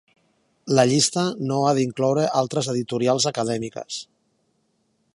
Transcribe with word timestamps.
La 0.79 0.85
llista 0.91 1.25
no 1.51 1.59
ha 1.67 1.75
d'incloure 1.79 2.25
altres 2.41 2.73
editorials 2.75 3.31
acadèmiques. 3.35 4.03